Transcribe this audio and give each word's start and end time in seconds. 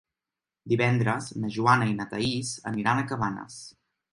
Divendres 0.73 1.27
na 1.43 1.51
Joana 1.57 1.91
i 1.91 1.95
na 1.99 2.09
Thaís 2.15 2.55
aniran 2.73 3.03
a 3.03 3.05
Cabanes. 3.13 3.61